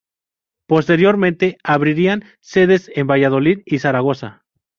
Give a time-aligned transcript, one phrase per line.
[0.65, 4.43] Posteriormente abrirían sedes en Valladolid y Zaragoza.